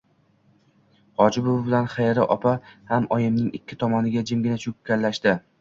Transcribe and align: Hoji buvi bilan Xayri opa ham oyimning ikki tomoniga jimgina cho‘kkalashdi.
Hoji 1.21 1.43
buvi 1.49 1.67
bilan 1.67 1.91
Xayri 1.97 2.25
opa 2.37 2.55
ham 2.93 3.07
oyimning 3.19 3.55
ikki 3.61 3.81
tomoniga 3.85 4.29
jimgina 4.33 4.63
cho‘kkalashdi. 4.65 5.41